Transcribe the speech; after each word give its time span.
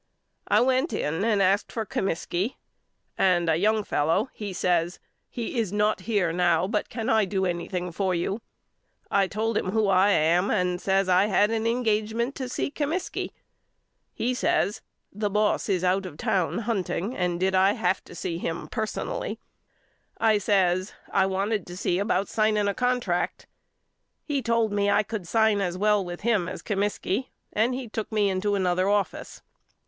I 0.47 0.61
went 0.61 0.93
in 0.93 1.23
and 1.23 1.43
asked 1.43 1.71
for 1.71 1.85
Comiskey 1.85 2.55
and 3.19 3.47
a 3.47 3.55
young 3.55 3.83
fellow 3.83 4.31
says 4.51 4.97
He 5.29 5.59
is 5.59 5.71
not 5.71 5.99
here 6.09 6.33
now 6.33 6.65
but 6.65 6.89
can 6.89 7.07
I 7.07 7.25
do 7.25 7.45
any 7.45 7.67
thing 7.67 7.91
for 7.91 8.15
you? 8.15 8.41
I 9.11 9.27
told 9.27 9.59
him 9.59 9.69
who 9.73 9.89
I 9.89 10.09
am 10.09 10.49
and 10.49 10.81
says 10.81 11.07
I 11.07 11.27
had 11.27 11.51
an 11.51 11.67
engagement 11.67 12.33
to 12.37 12.49
see 12.49 12.71
Comiskey. 12.71 13.29
He 14.11 14.33
says 14.33 14.81
The 15.13 15.29
boss 15.29 15.69
is 15.69 15.83
out 15.83 16.07
of 16.07 16.17
town 16.17 16.57
hunting 16.65 17.15
and 17.15 17.39
did 17.39 17.53
I 17.53 17.73
have 17.73 18.03
to 18.05 18.15
see 18.15 18.39
him 18.39 18.69
personally 18.69 19.37
4? 20.17 20.27
I 20.29 20.37
says 20.39 20.93
I 21.11 21.27
wanted 21.27 21.67
to 21.67 21.77
see 21.77 21.99
about 21.99 22.27
signing 22.27 22.67
a 22.67 22.73
contract. 22.73 23.45
12 23.45 23.45
YOU 23.45 23.45
KNOW 23.45 24.25
ME 24.25 24.39
AL 24.39 24.39
He 24.39 24.41
told 24.41 24.71
me 24.73 24.89
I 24.89 25.03
could 25.03 25.27
sign 25.27 25.61
as 25.61 25.77
well 25.77 26.03
with 26.03 26.21
him 26.21 26.49
as 26.49 26.63
Comiskey 26.63 27.27
and 27.53 27.75
he 27.75 27.87
took 27.87 28.11
me 28.11 28.31
into 28.31 28.55
another 28.55 28.89
office. 28.89 29.43